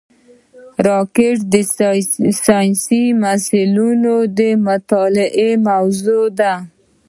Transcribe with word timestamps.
راکټ 0.87 1.37
د 1.53 1.55
ساینسي 2.45 3.03
محصلینو 3.21 4.15
د 4.37 4.39
مطالعې 4.67 5.49
موضوع 5.67 6.25
ده 6.39 6.53